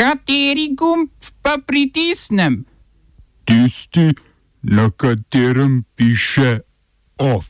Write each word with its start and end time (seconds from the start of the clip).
Kateri 0.00 0.70
gumb 0.72 1.10
pa 1.42 1.58
pritisnem? 1.66 2.64
Tisti, 3.44 4.14
na 4.62 4.88
katerem 4.96 5.84
piše 5.96 6.60
OF. 7.18 7.44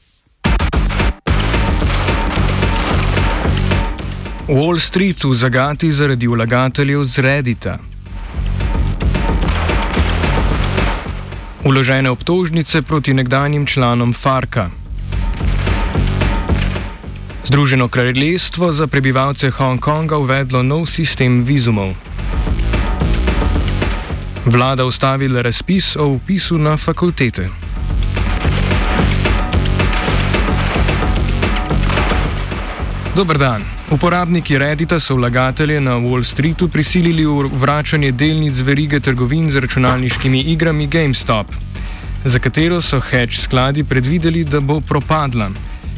Wall 4.49 4.79
Street 4.83 5.25
v 5.25 5.35
zagati 5.35 5.93
zaradi 5.93 6.27
vlagateljev 6.27 7.05
z 7.05 7.19
Reddita. 7.19 7.79
Uložene 11.65 12.11
obtožnice 12.11 12.83
proti 12.83 13.15
nekdanjim 13.15 13.67
članom 13.67 14.13
Farka. 14.13 14.71
Združeno 17.45 17.89
kraljestvo 17.89 18.73
za 18.73 18.87
prebivalce 18.87 19.51
Hongkonga 19.51 20.19
uvedlo 20.19 20.63
nov 20.63 20.87
sistem 20.87 21.45
vizumov. 21.45 22.10
Vlada 24.45 24.85
ustavila 24.85 25.43
razpis 25.43 25.97
o 25.97 26.07
upisu 26.07 26.59
na 26.59 26.77
fakultete. 26.77 27.49
Dober 33.17 33.39
dan. 33.39 33.63
Uporabniki 33.91 34.59
Reddita 34.59 35.01
so 35.01 35.15
vlagatelje 35.15 35.81
na 35.81 35.99
Wall 35.99 36.25
Streetu 36.25 36.69
prisilili 36.69 37.27
v 37.27 37.51
vračanje 37.53 38.13
delnic 38.13 38.61
verige 38.63 39.01
trgovin 39.01 39.51
z 39.51 39.61
računalniškimi 39.61 40.41
igrami 40.41 40.87
GameStop, 40.87 41.47
za 42.25 42.39
katero 42.39 42.81
so 42.81 43.01
hedge 43.01 43.37
skladi 43.37 43.85
predvideli, 43.85 44.45
da 44.45 44.61
bo 44.61 44.81
propadla. 44.81 45.51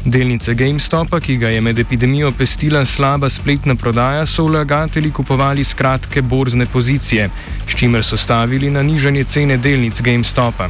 Delnice 0.05 0.53
GameStopa, 0.53 1.19
ki 1.19 1.37
ga 1.37 1.47
je 1.47 1.61
med 1.61 1.77
epidemijo 1.79 2.31
pestila 2.35 2.85
slaba 2.85 3.29
spletna 3.29 3.75
prodaja, 3.75 4.25
so 4.25 4.43
vlagatelji 4.43 5.11
kupovali 5.11 5.63
s 5.63 5.73
kratke 5.73 6.21
borzne 6.21 6.65
pozicije, 6.65 7.29
s 7.67 7.75
čimer 7.75 8.03
so 8.03 8.17
stavili 8.17 8.69
na 8.69 8.81
nižanje 8.83 9.23
cene 9.23 9.57
delnic 9.57 10.01
GameStopa. 10.01 10.67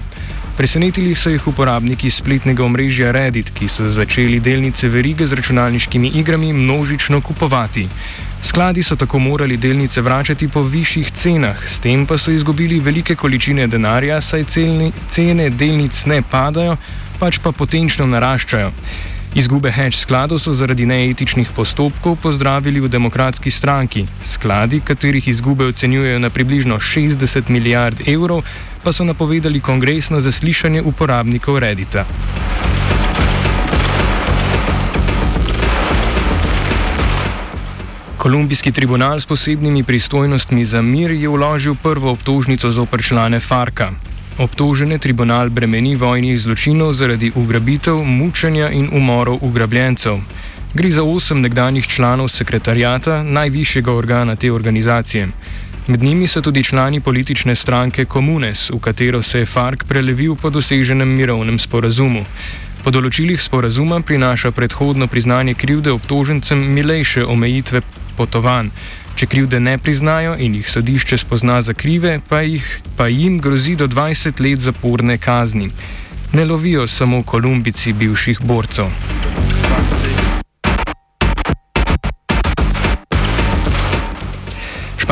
Presenetili 0.58 1.16
so 1.16 1.32
jih 1.34 1.48
uporabniki 1.48 2.12
spletnega 2.12 2.62
omrežja 2.64 3.12
Reddit, 3.12 3.50
ki 3.58 3.68
so 3.68 3.88
začeli 3.90 4.40
delnice 4.40 4.90
verige 4.90 5.26
z 5.28 5.34
računalniškimi 5.34 6.12
igrami 6.14 6.54
množično 6.54 7.22
kupovati. 7.22 7.88
Skladi 8.42 8.84
so 8.84 8.96
tako 8.96 9.20
morali 9.20 9.58
delnice 9.58 10.02
vračati 10.02 10.48
po 10.48 10.62
višjih 10.62 11.12
cenah, 11.12 11.58
s 11.68 11.80
tem 11.80 12.06
pa 12.06 12.18
so 12.18 12.32
izgubili 12.32 12.80
velike 12.80 13.16
količine 13.16 13.68
denarja, 13.68 14.22
saj 14.22 14.44
celni, 14.44 14.92
cene 15.10 15.50
delnic 15.50 16.06
ne 16.06 16.22
padajo, 16.22 16.78
pač 17.20 17.40
pa 17.42 17.52
potenčno 17.52 18.06
naraščajo. 18.06 18.72
Izgube 19.34 19.72
hedge 19.72 19.98
skladov 19.98 20.38
so 20.38 20.52
zaradi 20.54 20.86
neetičnih 20.86 21.50
postopkov 21.58 22.20
pozdravili 22.22 22.78
v 22.80 22.86
demokratski 22.86 23.50
stranki. 23.50 24.06
Skladi, 24.22 24.78
katerih 24.86 25.28
izgube 25.28 25.66
ocenjujejo 25.66 26.20
na 26.20 26.30
približno 26.30 26.78
60 26.78 27.50
milijard 27.50 28.08
evrov, 28.08 28.44
pa 28.84 28.94
so 28.94 29.04
napovedali 29.04 29.60
kongresno 29.60 30.22
zaslišanje 30.22 30.82
uporabnikov 30.82 31.58
Reddita. 31.60 32.06
Kolumbijski 38.18 38.72
tribunal 38.72 39.20
s 39.20 39.26
posebnimi 39.26 39.84
pristojnostmi 39.84 40.66
za 40.66 40.82
mir 40.82 41.12
je 41.12 41.30
vložil 41.30 41.76
prvo 41.84 42.12
obtožnico 42.12 42.72
zoper 42.72 43.02
člane 43.02 43.40
Farka. 43.40 44.13
Obtožene 44.34 44.98
tribunal 44.98 45.50
bremeni 45.54 45.94
vojnih 45.96 46.40
zločinov 46.42 46.94
zaradi 46.98 47.30
ugrabitev, 47.36 48.00
mučenja 48.02 48.72
in 48.74 48.90
umorov 48.90 49.38
ugrabljencev. 49.46 50.18
Gre 50.74 50.92
za 50.92 51.04
osem 51.04 51.42
nekdanjih 51.42 51.88
članov 51.88 52.28
sekretarjata, 52.34 53.24
najvišjega 53.24 53.94
organa 53.94 54.36
te 54.36 54.52
organizacije. 54.52 55.28
Med 55.88 56.04
njimi 56.04 56.28
so 56.28 56.42
tudi 56.42 56.64
člani 56.64 57.00
politične 57.00 57.56
stranke 57.56 58.06
Comunes, 58.06 58.70
v 58.70 58.80
katero 58.80 59.22
se 59.22 59.40
je 59.40 59.46
FARC 59.46 59.84
prelevil 59.88 60.36
po 60.36 60.50
doseženem 60.50 61.10
mirovnem 61.10 61.60
sporazumu. 61.60 62.26
Po 62.84 62.92
določilih 62.92 63.42
sporazuma 63.42 64.02
prinaša 64.02 64.52
predhodno 64.52 65.08
priznanje 65.08 65.54
krivde 65.54 65.92
obtožencem 65.92 66.58
milejše 66.74 67.26
omejitve 67.26 67.82
potovanj. 68.18 68.74
Če 69.16 69.28
krivde 69.30 69.60
ne 69.60 69.78
priznajo 69.78 70.34
in 70.40 70.56
jih 70.58 70.70
sodišče 70.70 71.18
spozna 71.22 71.62
za 71.62 71.74
krive, 71.74 72.18
pa, 72.30 72.42
jih, 72.42 72.66
pa 72.98 73.08
jim 73.08 73.38
grozi 73.40 73.76
do 73.76 73.88
20 73.88 74.42
let 74.42 74.60
zaporne 74.60 75.18
kazni. 75.18 75.70
Ne 76.34 76.46
lovijo 76.46 76.88
samo 76.88 77.24
kolumbici 77.24 77.94
bivših 77.94 78.42
borcev. 78.42 78.90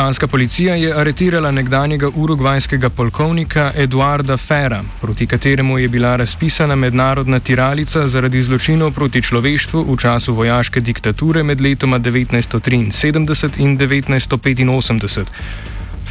Španska 0.01 0.27
policija 0.27 0.75
je 0.75 0.93
aretirala 0.99 1.51
nekdanjega 1.51 2.09
urugvajskega 2.15 2.89
polkovnika 2.89 3.71
Eduarda 3.75 4.37
Fera, 4.37 4.83
proti 5.01 5.27
kateremu 5.27 5.77
je 5.77 5.87
bila 5.87 6.15
razpisana 6.15 6.75
mednarodna 6.75 7.39
tiralica 7.39 8.07
zaradi 8.07 8.41
zločinov 8.41 8.91
proti 8.91 9.21
človeštvu 9.21 9.83
v 9.93 9.97
času 9.97 10.33
vojaške 10.33 10.81
diktature 10.81 11.43
med 11.43 11.61
letoma 11.61 11.99
1973 11.99 13.59
in 13.59 13.77
1985. 13.77 15.25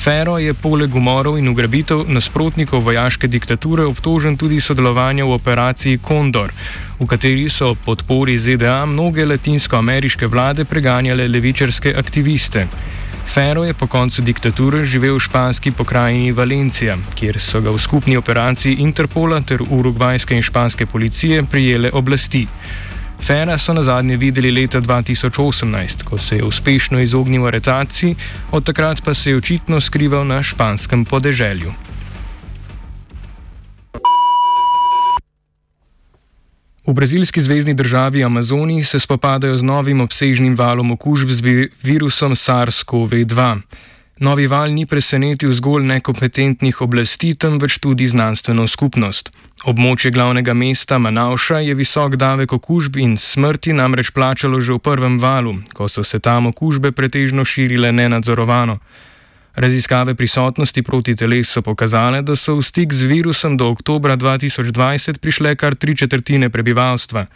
Fero 0.05 0.39
je 0.39 0.55
poleg 0.55 0.95
umorov 0.95 1.39
in 1.39 1.49
ugrabitev 1.49 2.05
nasprotnikov 2.09 2.85
vojaške 2.85 3.27
diktature 3.27 3.83
obtožen 3.85 4.37
tudi 4.37 4.61
sodelovanja 4.61 5.25
v 5.25 5.35
operaciji 5.35 5.99
Kondor, 5.99 6.55
v 7.01 7.07
kateri 7.07 7.49
so 7.51 7.75
podpori 7.75 8.39
ZDA 8.39 8.87
mnoge 8.87 9.27
latinskoameriške 9.27 10.27
vlade 10.27 10.65
preganjale 10.65 11.29
levičarske 11.29 11.95
aktiviste. 11.99 12.69
Fero 13.31 13.65
je 13.65 13.75
po 13.75 13.87
koncu 13.87 14.23
diktature 14.27 14.83
živel 14.85 15.15
v 15.15 15.23
španski 15.23 15.71
pokrajini 15.71 16.33
Valencija, 16.35 16.97
kjer 17.15 17.37
so 17.39 17.61
ga 17.63 17.71
v 17.71 17.79
skupni 17.79 18.17
operaciji 18.19 18.83
Interpola 18.83 19.39
ter 19.47 19.63
urugvajske 19.63 20.35
in 20.35 20.43
španske 20.43 20.87
policije 20.87 21.45
prijele 21.47 21.93
oblasti. 21.95 22.49
Fera 23.23 23.59
so 23.59 23.71
na 23.73 23.83
zadnje 23.87 24.17
videli 24.17 24.51
leta 24.51 24.81
2018, 24.81 26.03
ko 26.03 26.19
se 26.19 26.37
je 26.37 26.45
uspešno 26.45 26.99
izognil 27.01 27.47
aretaciji, 27.47 28.17
od 28.51 28.67
takrat 28.67 29.05
pa 29.05 29.15
se 29.15 29.31
je 29.31 29.37
očitno 29.37 29.81
skrival 29.81 30.27
na 30.27 30.43
španskem 30.43 31.05
podeželju. 31.05 31.90
V 36.87 36.93
brazilski 36.93 37.41
zvezdni 37.41 37.75
državi 37.75 38.25
Amazoniji 38.25 38.85
se 38.85 39.01
spopadajo 39.01 39.57
z 39.57 39.63
novim 39.63 40.01
obsežnim 40.01 40.57
valom 40.57 40.91
okužb 40.91 41.29
z 41.29 41.69
virusom 41.83 42.33
SARS-CoV-2. 42.33 43.61
Novi 44.21 44.47
val 44.47 44.73
ni 44.73 44.87
presenetil 44.87 45.53
zgolj 45.53 45.85
nekompetentnih 45.85 46.81
oblasti, 46.81 47.35
temveč 47.35 47.79
tudi 47.79 48.09
znanstveno 48.09 48.67
skupnost. 48.69 49.31
Območje 49.65 50.11
glavnega 50.11 50.55
mesta 50.55 50.99
Manauša 50.99 51.59
je 51.61 51.75
visok 51.75 52.17
davek 52.17 52.53
okužb 52.53 52.97
in 52.97 53.17
smrti 53.17 53.73
namreč 53.73 54.11
plačalo 54.11 54.61
že 54.61 54.73
v 54.73 54.79
prvem 54.79 55.19
valu, 55.21 55.55
ko 55.73 55.89
so 55.89 56.05
se 56.05 56.19
tam 56.19 56.47
okužbe 56.47 56.93
pretežno 56.93 57.45
širile 57.45 57.93
nenadzorovano. 57.93 58.79
Raziskave 59.55 60.15
prisotnosti 60.15 60.83
proti 60.83 61.17
telesu 61.17 61.53
so 61.53 61.63
pokazale, 61.63 62.23
da 62.23 62.37
so 62.37 62.55
v 62.57 62.63
stik 62.63 62.93
z 62.95 63.05
virusom 63.11 63.57
do 63.57 63.67
oktobra 63.67 64.17
2020 64.17 65.19
prišle 65.19 65.57
kar 65.57 65.75
tri 65.75 65.97
četrtine 65.97 66.51
prebivalstva, 66.51 67.27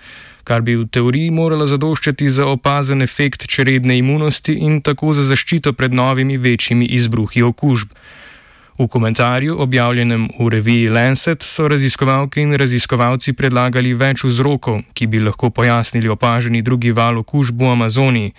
kar 0.44 0.62
bi 0.62 0.76
v 0.76 0.86
teoriji 0.86 1.30
moralo 1.30 1.66
zadoščati 1.66 2.30
za 2.30 2.46
opazen 2.46 3.02
efekt 3.02 3.46
čredne 3.50 3.98
imunosti 3.98 4.54
in 4.54 4.80
tako 4.80 5.12
za 5.12 5.24
zaščito 5.26 5.72
pred 5.72 5.92
novimi 5.92 6.36
večjimi 6.36 6.86
izbruhi 6.86 7.42
okužb. 7.42 7.90
V 8.78 8.86
komentarju, 8.88 9.58
objavljenem 9.62 10.28
v 10.38 10.48
reviji 10.50 10.88
Lancet, 10.88 11.42
so 11.42 11.68
raziskovalke 11.68 12.42
in 12.42 12.54
raziskovalci 12.58 13.32
predlagali 13.32 13.94
več 13.94 14.24
vzrokov, 14.24 14.82
ki 14.94 15.06
bi 15.06 15.22
lahko 15.22 15.50
pojasnili 15.50 16.08
opaženi 16.10 16.62
drugi 16.62 16.90
val 16.90 17.18
okužb 17.18 17.62
v 17.62 17.70
Amazoniji. 17.74 18.34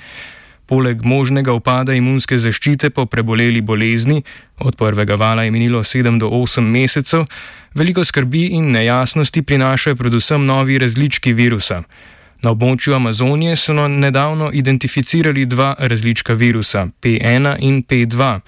Poleg 0.66 1.04
možnega 1.06 1.54
upada 1.54 1.94
imunske 1.94 2.40
zaščite 2.40 2.90
po 2.90 3.06
preboleli 3.06 3.62
bolezni, 3.62 4.24
od 4.60 4.76
prvega 4.76 5.16
vala 5.16 5.44
je 5.44 5.52
minilo 5.52 5.84
7 5.84 6.20
do 6.20 6.30
8 6.30 6.62
mesecev, 6.62 7.26
veliko 7.76 8.04
skrbi 8.04 8.48
in 8.58 8.72
nejasnosti 8.72 9.42
prinašajo 9.42 9.96
predvsem 9.96 10.46
novi 10.46 10.80
različki 10.80 11.34
virusa. 11.34 11.84
Na 12.42 12.52
območju 12.52 12.94
Amazonije 12.96 13.56
so 13.56 13.74
nedavno 13.74 14.50
identificirali 14.54 15.46
dva 15.46 15.76
različka 15.80 16.34
virusa, 16.34 16.88
P1 17.02 17.56
in 17.60 17.84
P2. 17.84 18.40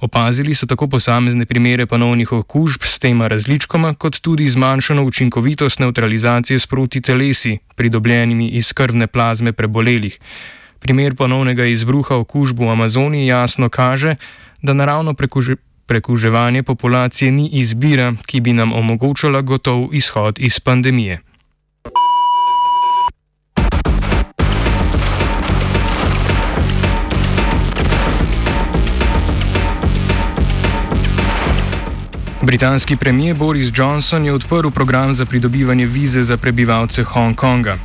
Opazili 0.00 0.54
so 0.54 0.66
tako 0.66 0.86
posamezne 0.88 1.46
primere 1.46 1.86
ponovnih 1.86 2.32
okužb 2.32 2.82
s 2.82 2.98
tema 2.98 3.28
različkoma, 3.28 3.94
kot 3.94 4.20
tudi 4.20 4.48
zmanjšano 4.50 5.04
učinkovitost 5.04 5.78
neutralizacije 5.78 6.58
s 6.58 6.66
proti 6.66 7.00
telesi, 7.00 7.58
pridobljenimi 7.76 8.48
iz 8.48 8.72
krvne 8.72 9.06
plazme 9.06 9.52
prebolelih. 9.52 10.18
Primer 10.80 11.14
ponovnega 11.14 11.64
izbruha 11.64 12.16
okužb 12.16 12.60
v 12.60 12.70
Amazoniji 12.72 13.26
jasno 13.26 13.68
kaže, 13.68 14.16
da 14.62 14.72
naravno 14.72 15.14
prekuže, 15.14 15.56
prekuževanje 15.86 16.62
populacije 16.62 17.32
ni 17.32 17.48
izbira, 17.52 18.14
ki 18.26 18.40
bi 18.40 18.52
nam 18.52 18.72
omogočala 18.72 19.40
gotov 19.40 19.88
izhod 19.92 20.38
iz 20.38 20.60
pandemije. 20.60 21.20
Britanski 32.50 32.96
premijer 32.96 33.36
Boris 33.36 33.70
Johnson 33.74 34.24
je 34.24 34.32
odprl 34.32 34.70
program 34.70 35.14
za 35.14 35.26
pridobivanje 35.26 35.86
vize 35.86 36.22
za 36.22 36.36
prebivalce 36.36 37.02
Hongkonga. 37.02 37.78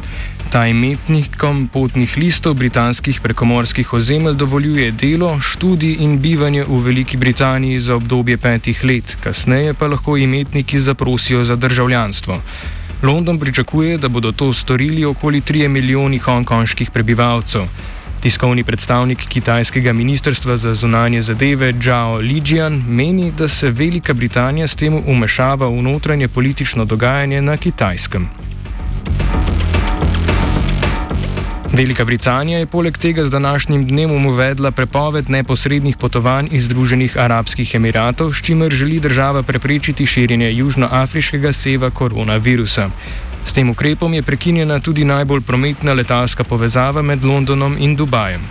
Ta 0.51 0.67
imetnikom 0.67 1.67
potnih 1.73 2.17
listov 2.17 2.53
britanskih 2.53 3.21
prekomorskih 3.21 3.94
ozemelj 3.94 4.33
dovoljuje 4.33 4.91
delo, 4.91 5.39
študij 5.41 5.97
in 6.00 6.17
bivanje 6.19 6.63
v 6.63 6.79
Veliki 6.81 7.17
Britaniji 7.17 7.79
za 7.79 7.95
obdobje 7.95 8.38
petih 8.38 8.83
let, 8.83 9.17
kasneje 9.23 9.73
pa 9.73 9.88
lahko 9.88 10.17
imetniki 10.17 10.79
zaprosijo 10.79 11.44
za 11.44 11.56
državljanstvo. 11.56 12.41
London 13.03 13.39
pričakuje, 13.39 13.97
da 13.97 14.09
bodo 14.09 14.31
to 14.31 14.53
storili 14.53 15.06
okoli 15.06 15.41
3 15.41 15.68
milijoni 15.68 16.18
hongkonških 16.18 16.91
prebivalcev. 16.91 17.68
Tiskovni 18.25 18.63
predstavnik 18.63 19.22
kitajskega 19.30 19.94
ministrstva 19.94 20.57
za 20.57 20.74
zunanje 20.74 21.22
zadeve 21.22 21.74
Zhao 21.81 22.16
Lijian 22.16 22.83
meni, 22.88 23.31
da 23.31 23.48
se 23.48 23.69
Velika 23.69 24.13
Britanija 24.13 24.68
s 24.68 24.75
tem 24.75 24.98
umešava 25.07 25.68
v 25.68 25.81
notranje 25.81 26.27
politično 26.27 26.86
dogajanje 26.86 27.42
na 27.42 27.57
kitajskem. 27.57 28.30
Velika 31.74 32.06
Britanija 32.06 32.60
je 32.60 32.66
poleg 32.66 32.98
tega 32.98 33.25
z 33.25 33.30
današnjim 33.30 33.86
dnem 33.88 34.25
uvedla 34.25 34.71
prepoved 34.71 35.30
neposrednih 35.30 35.98
potovanj 35.98 36.48
iz 36.51 36.66
Združenih 36.66 37.18
arabskih 37.18 37.75
emiratov, 37.75 38.33
s 38.33 38.42
čimer 38.42 38.71
želi 38.71 39.00
država 39.00 39.44
preprečiti 39.44 40.06
širjenje 40.06 40.54
južnoafriškega 40.54 41.54
seva 41.54 41.89
koronavirusa. 41.89 42.89
S 43.45 43.53
tem 43.53 43.69
ukrepom 43.69 44.13
je 44.13 44.21
prekinjena 44.21 44.80
tudi 44.80 45.06
najbolj 45.06 45.42
prometna 45.42 45.94
letalska 45.94 46.44
povezava 46.44 47.01
med 47.01 47.24
Londonom 47.24 47.77
in 47.80 47.95
Dubajem. 47.95 48.42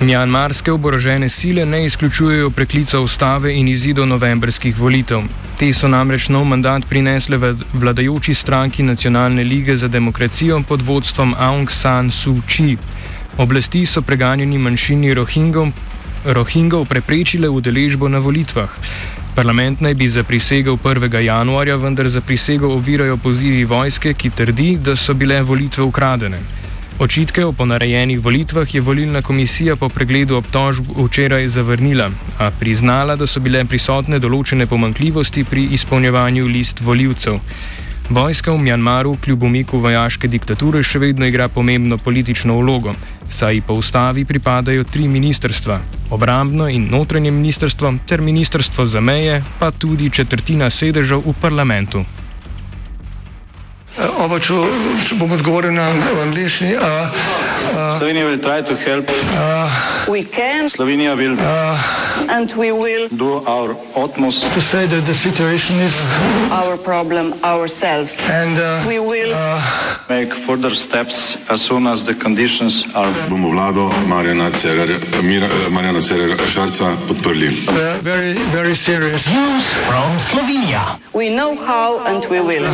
Mjanmarske 0.00 0.72
oborožene 0.72 1.28
sile 1.28 1.66
ne 1.66 1.84
izključujejo 1.84 2.50
preklica 2.50 3.00
ustave 3.00 3.52
in 3.54 3.68
izidov 3.68 4.06
novembrskih 4.06 4.78
volitev. 4.78 5.20
Te 5.58 5.68
so 5.76 5.88
namreč 5.88 6.28
nov 6.28 6.44
mandat 6.44 6.86
prinesle 6.88 7.36
vladajoči 7.72 8.34
stranki 8.34 8.82
Nacionalne 8.82 9.44
lige 9.44 9.76
za 9.76 9.88
demokracijo 9.88 10.62
pod 10.68 10.82
vodstvom 10.82 11.34
Aung 11.38 11.70
San 11.70 12.10
Suu 12.10 12.40
Kyi. 12.48 12.78
Oblasti 13.38 13.86
so 13.86 14.02
preganjeni 14.02 14.58
manjšini 14.58 15.14
Rohingov 15.14 15.68
preprečile 16.84 17.48
udeležbo 17.48 18.08
na 18.08 18.18
volitvah. 18.18 18.68
Parlament 19.34 19.80
naj 19.80 19.94
bi 19.94 20.08
zaprisegel 20.08 20.76
1. 20.76 21.20
januarja, 21.22 21.76
vendar 21.76 22.08
za 22.08 22.20
prisego 22.20 22.68
ovirajo 22.74 23.16
pozivi 23.16 23.64
vojske, 23.64 24.14
ki 24.14 24.30
trdi, 24.30 24.76
da 24.76 24.96
so 24.96 25.14
bile 25.14 25.42
volitve 25.42 25.84
ukradene. 25.84 26.40
Očitke 26.98 27.44
o 27.44 27.52
ponarejenih 27.52 28.20
volitvah 28.20 28.74
je 28.74 28.80
volilna 28.80 29.22
komisija 29.22 29.76
po 29.76 29.88
pregledu 29.88 30.36
obtožb 30.36 30.84
včeraj 30.98 31.48
zavrnila, 31.48 32.10
a 32.38 32.50
priznala, 32.50 33.16
da 33.16 33.26
so 33.26 33.40
bile 33.40 33.64
prisotne 33.64 34.18
določene 34.18 34.66
pomankljivosti 34.66 35.44
pri 35.44 35.68
izpolnjevanju 35.72 36.46
list 36.46 36.80
voljivcev. 36.80 37.38
Vojska 38.10 38.52
v 38.52 38.58
Mjanmaru 38.58 39.16
kljub 39.24 39.42
umiku 39.42 39.78
vojaške 39.78 40.28
diktature 40.28 40.82
še 40.82 40.98
vedno 40.98 41.26
igra 41.26 41.48
pomembno 41.48 41.96
politično 41.96 42.58
vlogo, 42.58 42.92
saj 43.30 43.60
po 43.66 43.74
ustavi 43.74 44.24
pripadajo 44.24 44.84
tri 44.84 45.08
ministrstva: 45.08 45.80
obrambno 46.10 46.68
in 46.68 46.88
notranje 46.90 47.30
ministrstvo 47.30 47.94
ter 48.06 48.20
ministrstvo 48.20 48.86
za 48.86 49.00
meje, 49.00 49.44
pa 49.58 49.70
tudi 49.70 50.10
četrtina 50.10 50.70
sedežev 50.70 51.22
v 51.26 51.34
parlamentu. 51.40 52.04
Oba, 54.00 54.38
če, 54.40 54.54
če 55.04 55.16
bom 55.20 55.32
odgovoril 55.36 55.74
na 55.76 55.90
angliški. 56.24 56.72
Slovenija 58.00 58.24
will 58.26 58.40
try 58.40 58.62
to 58.62 58.74
help. 58.76 59.04
Uh, 59.36 59.68
we 60.08 60.24
can. 60.24 60.68
Slovenija 60.68 61.14
will 61.16 61.36
uh, 61.38 61.76
and 62.28 62.52
we 62.56 62.72
will 62.72 63.08
do 63.08 63.44
our 63.44 63.76
utmost 63.94 64.52
to 64.54 64.60
say 64.60 64.86
that 64.86 65.04
the 65.04 65.14
situation 65.14 65.76
is 65.76 65.94
our 66.50 66.76
problem 66.76 67.34
ourselves. 67.44 68.16
And 68.30 68.58
uh, 68.58 68.84
we 68.88 68.98
will 68.98 69.32
uh, 69.34 69.60
make 70.08 70.32
further 70.32 70.74
steps 70.74 71.36
as 71.50 71.60
soon 71.60 71.86
as 71.86 72.02
the 72.02 72.14
conditions 72.14 72.86
are. 72.94 73.12
Bomo 73.28 73.50
vlado 73.50 73.90
Marjana 74.08 74.50
Cerera 76.00 76.36
Šarca 76.48 76.96
podprli. 77.06 77.50
Very, 78.00 78.32
very 78.52 78.74
serious. 78.74 79.28
News 79.28 79.64
from 79.84 80.18
Slovenia. 80.18 80.98
We 81.12 81.28
know 81.28 81.54
how 81.54 82.00
and 82.06 82.24
we 82.30 82.40
will. 82.40 82.66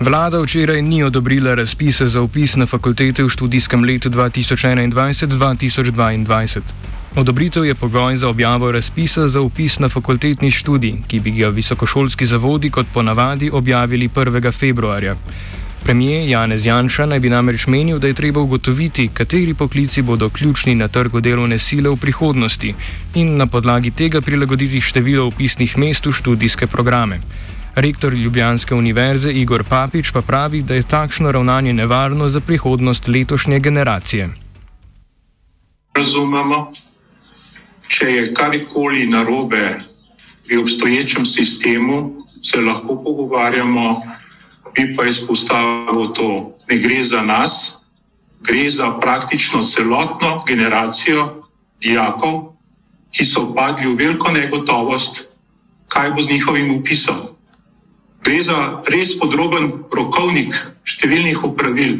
Vlada 0.00 0.40
včeraj 0.40 0.82
ni 0.82 1.02
odobrila 1.02 1.54
razpise 1.54 2.08
za 2.08 2.22
upis 2.22 2.56
na 2.56 2.66
fakultete 2.66 3.24
v 3.24 3.28
študijskem 3.28 3.84
letu 3.84 4.10
2021-2022. 4.10 6.60
Odobritev 7.16 7.64
je 7.64 7.74
pogoj 7.74 8.16
za 8.16 8.28
objavo 8.28 8.72
razpisa 8.72 9.28
za 9.28 9.40
upis 9.40 9.78
na 9.78 9.88
fakultetni 9.88 10.50
študij, 10.50 10.94
ki 11.06 11.20
bi 11.20 11.30
ga 11.30 11.48
visokošolski 11.48 12.26
zavodi 12.26 12.70
kot 12.70 12.86
ponavadi 12.94 13.50
objavili 13.50 14.08
1. 14.08 14.52
februarja. 14.52 15.16
Premijer 15.84 16.28
Janez 16.28 16.66
Janša 16.66 17.06
naj 17.06 17.20
bi 17.20 17.28
namreč 17.28 17.66
menil, 17.66 17.98
da 17.98 18.06
je 18.06 18.14
treba 18.14 18.40
ugotoviti, 18.40 19.08
kateri 19.14 19.54
poklici 19.54 20.02
bodo 20.02 20.30
ključni 20.30 20.74
na 20.74 20.88
trgu 20.88 21.20
delovne 21.20 21.58
sile 21.58 21.90
v 21.90 21.96
prihodnosti 21.96 22.74
in 23.14 23.36
na 23.36 23.46
podlagi 23.46 23.90
tega 23.90 24.20
prilagoditi 24.20 24.80
število 24.80 25.26
upisnih 25.26 25.78
mest 25.78 26.06
v 26.06 26.12
študijske 26.12 26.66
programe. 26.66 27.20
Rektor 27.80 28.14
Ljubljanske 28.14 28.74
univerze 28.74 29.32
Igor 29.32 29.62
Papič 29.64 30.10
pa 30.10 30.20
pravi, 30.22 30.62
da 30.62 30.74
je 30.74 30.82
takšno 30.82 31.30
ravnanje 31.32 31.72
nevarno 31.72 32.28
za 32.28 32.40
prihodnost 32.40 33.08
letošnje 33.08 33.60
generacije. 33.60 34.30
Razumemo, 35.94 36.72
če 37.88 38.06
je 38.06 38.34
karkoli 38.34 39.06
narobe 39.06 39.80
pri 40.46 40.56
obstoječem 40.56 41.26
sistemu, 41.26 42.26
se 42.42 42.60
lahko 42.60 42.98
pogovarjamo, 43.04 44.02
bi 44.74 44.96
pa 44.96 45.06
izpostavil 45.06 46.10
to. 46.18 46.58
Ne 46.70 46.78
gre 46.78 47.04
za 47.04 47.22
nas, 47.22 47.78
gre 48.40 48.70
za 48.70 48.90
praktično 49.00 49.62
celotno 49.62 50.42
generacijo 50.48 51.44
dijakov, 51.80 52.42
ki 53.14 53.24
so 53.24 53.54
padli 53.54 53.86
v 53.86 53.96
veliko 54.02 54.34
negotovost, 54.34 55.28
kaj 55.88 56.10
bo 56.10 56.22
z 56.22 56.30
njihovim 56.30 56.74
upisom. 56.74 57.27
Gre 58.28 58.42
za 58.44 58.84
res 58.92 59.14
podroben 59.16 59.70
rokovnik 59.88 60.52
številnih 60.84 61.38
upravil, 61.48 61.94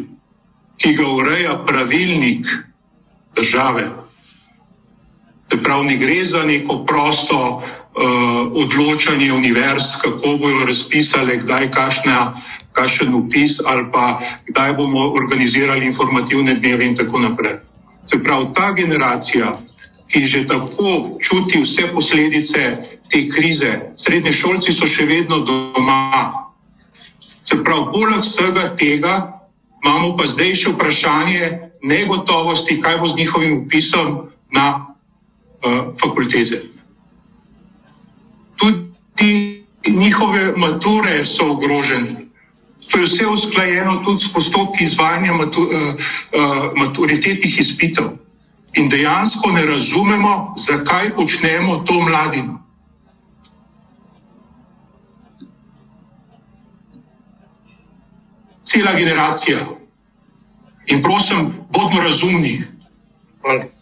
ki 0.77 0.91
ga 0.99 1.07
ureja 1.09 1.55
pravilnik 1.65 2.45
države. 3.33 3.87
Prav 5.49 5.87
ne 5.89 5.97
gre 5.97 6.19
za 6.29 6.43
neko 6.45 6.83
prosto 6.85 7.39
uh, 7.41 7.65
odločanje 8.53 9.31
univerz, 9.33 9.87
kako 10.05 10.35
bojo 10.45 10.69
razpisali, 10.69 11.39
kdaj 11.47 11.71
kašna, 11.73 12.19
kašen 12.77 13.17
upis 13.17 13.57
ali 13.65 13.89
pa 13.89 14.21
kdaj 14.53 14.77
bomo 14.77 15.09
organizirali 15.17 15.89
informativne 15.89 16.61
dneve 16.61 16.93
in 16.93 16.97
tako 16.97 17.25
naprej. 17.25 17.57
Se 18.05 18.21
pravi, 18.21 18.53
ta 18.53 18.77
generacija, 18.77 19.57
ki 20.09 20.25
že 20.25 20.47
tako 20.49 21.19
čuti 21.21 21.61
vse 21.63 21.93
posledice 21.93 22.77
te 23.09 23.29
krize. 23.29 23.93
Srednje 23.97 24.33
šolci 24.33 24.73
so 24.73 24.87
še 24.89 25.05
vedno 25.05 25.45
doma. 25.45 26.49
Se 27.43 27.57
pravi, 27.65 27.93
poleg 27.93 28.25
vsega 28.25 28.73
tega 28.77 29.39
imamo 29.85 30.17
pa 30.17 30.27
zdaj 30.27 30.55
še 30.59 30.73
vprašanje 30.75 31.43
negotovosti, 31.83 32.81
kaj 32.83 32.99
bo 32.99 33.09
z 33.09 33.17
njihovim 33.17 33.53
upisom 33.63 34.29
na 34.53 34.67
uh, 34.75 35.95
fakultete. 36.01 36.63
Tudi 38.59 39.65
njihove 39.87 40.53
mature 40.57 41.25
so 41.25 41.53
ogrožene. 41.53 42.27
To 42.89 42.99
je 42.99 43.07
vse 43.07 43.27
usklajeno 43.27 44.03
tudi 44.05 44.25
s 44.25 44.33
postopki 44.33 44.85
izvajanja 44.85 45.33
matu, 45.33 45.63
uh, 45.63 45.71
uh, 45.71 46.73
maturitetnih 46.77 47.61
izpitev. 47.61 48.17
In 48.75 48.89
dejansko 48.89 49.51
ne 49.51 49.67
razumemo, 49.67 50.55
zakaj 50.57 51.15
počnemo 51.15 51.79
to 51.79 51.95
mladim. 52.05 52.59
cela 58.69 58.93
generacija. 58.93 59.59
In 60.87 61.03
prosim, 61.03 61.53
bodimo 61.71 62.03
razumni. 62.03 62.61
Hvala. 63.41 63.78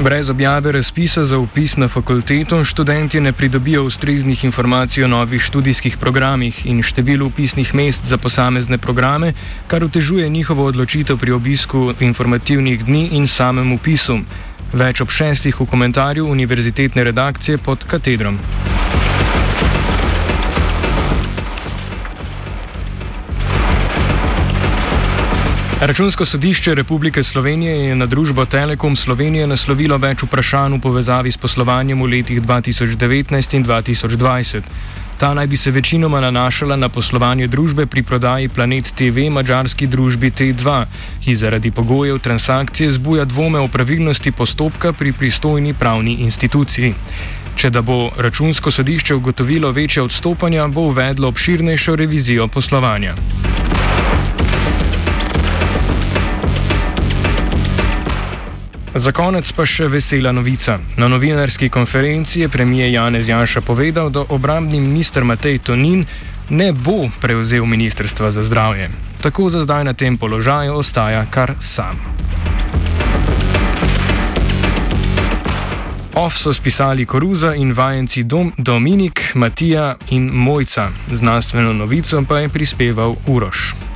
Brez 0.00 0.30
objave 0.30 0.72
razpisa 0.72 1.24
za 1.24 1.38
upis 1.38 1.76
na 1.76 1.88
fakulteto 1.88 2.64
študenti 2.64 3.20
ne 3.20 3.32
pridobijo 3.32 3.84
ustreznih 3.84 4.44
informacij 4.44 5.04
o 5.04 5.08
novih 5.08 5.42
študijskih 5.42 5.96
programih 5.96 6.66
in 6.66 6.80
številu 6.82 7.26
upisnih 7.26 7.74
mest 7.74 8.08
za 8.08 8.16
posamezne 8.16 8.78
programe, 8.78 9.32
kar 9.66 9.84
otežuje 9.84 10.28
njihovo 10.28 10.64
odločitev 10.64 11.18
pri 11.18 11.32
obisku 11.32 11.92
informativnih 12.00 12.84
dni 12.84 13.08
in 13.12 13.28
samem 13.28 13.72
upisu. 13.72 14.18
Več 14.72 15.00
ob 15.00 15.10
šestih 15.10 15.60
v 15.60 15.66
komentarju 15.66 16.26
univerzitetne 16.26 17.04
redakcije 17.04 17.58
pod 17.58 17.84
katedrom. 17.84 18.40
Računsko 25.80 26.24
sodišče 26.24 26.74
Republike 26.74 27.22
Slovenije 27.22 27.76
je 27.86 27.94
na 27.94 28.06
družbo 28.06 28.44
Telekom 28.44 28.96
Slovenije 28.96 29.46
naslovilo 29.46 29.96
več 29.98 30.22
vprašanj 30.26 30.74
v 30.74 30.80
povezavi 30.84 31.32
s 31.32 31.40
poslovanjem 31.40 32.02
v 32.02 32.08
letih 32.14 32.42
2019 32.42 33.56
in 33.56 33.64
2020. 33.64 34.68
Ta 35.16 35.32
naj 35.34 35.46
bi 35.46 35.56
se 35.56 35.70
večinoma 35.70 36.20
nanašala 36.20 36.76
na 36.76 36.88
poslovanje 36.88 37.46
družbe 37.46 37.86
pri 37.86 38.02
prodaji 38.02 38.48
Planet 38.48 38.92
TV 38.92 39.30
mačarski 39.32 39.86
družbi 39.86 40.30
T2, 40.30 40.84
ki 41.24 41.36
zaradi 41.36 41.70
pogojev 41.70 42.18
transakcije 42.18 42.92
zbuja 43.00 43.24
dvome 43.24 43.58
o 43.58 43.68
pravilnosti 43.68 44.32
postopka 44.32 44.92
pri 44.92 45.12
pristojni 45.12 45.74
pravni 45.74 46.18
instituciji. 46.28 46.94
Če 47.56 47.70
da 47.70 47.80
bo 47.82 48.10
računsko 48.16 48.70
sodišče 48.70 49.14
ugotovilo 49.14 49.72
večje 49.72 50.02
odstopanja, 50.02 50.68
bo 50.68 50.92
uvedlo 50.92 51.28
obširnejšo 51.28 51.96
revizijo 51.96 52.48
poslovanja. 52.48 53.16
Za 58.94 59.12
konec 59.14 59.46
pa 59.54 59.62
še 59.62 59.86
vesela 59.86 60.32
novica. 60.34 60.80
Na 60.98 61.06
novinarski 61.06 61.68
konferenci 61.70 62.40
je 62.40 62.48
premijer 62.48 62.90
Janez 62.90 63.28
Janša 63.28 63.62
povedal, 63.62 64.10
da 64.10 64.26
obrambni 64.28 64.80
minister 64.80 65.24
Matej 65.24 65.62
Tonin 65.62 66.02
ne 66.50 66.72
bo 66.72 67.06
prevzel 67.22 67.62
ministrstva 67.64 68.30
za 68.34 68.42
zdravje. 68.42 68.90
Tako 69.22 69.50
za 69.50 69.62
zdaj 69.62 69.84
na 69.84 69.94
tem 69.94 70.18
položaju 70.18 70.74
ostaja 70.82 71.22
kar 71.30 71.54
sam. 71.62 71.94
Off 76.18 76.34
so 76.34 76.50
spisali 76.52 77.06
Koruza 77.06 77.54
in 77.54 77.70
vajenci 77.72 78.26
Dom, 78.26 78.52
Dominik, 78.58 79.34
Matija 79.34 79.94
in 80.10 80.26
Mojca. 80.34 80.90
Znanstveno 81.12 81.72
novico 81.72 82.24
pa 82.28 82.42
je 82.42 82.48
prispeval 82.48 83.14
Uroš. 83.26 83.89